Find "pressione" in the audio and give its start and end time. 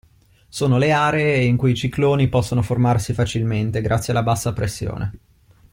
4.51-5.17